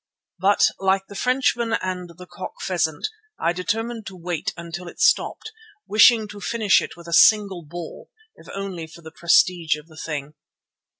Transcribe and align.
But 0.39 0.65
like 0.79 1.05
the 1.09 1.15
Frenchman 1.15 1.73
and 1.73 2.09
the 2.17 2.25
cock 2.25 2.55
pheasant, 2.59 3.07
I 3.39 3.53
determined 3.53 4.07
to 4.07 4.15
wait 4.15 4.51
until 4.57 4.87
it 4.87 4.99
stopped, 4.99 5.51
wishing 5.85 6.27
to 6.29 6.41
finish 6.41 6.81
it 6.81 6.97
with 6.97 7.07
a 7.07 7.13
single 7.13 7.61
ball, 7.63 8.09
if 8.35 8.47
only 8.55 8.87
for 8.87 9.03
the 9.03 9.11
prestige 9.11 9.75
of 9.75 9.85
the 9.85 9.97
thing. 9.97 10.33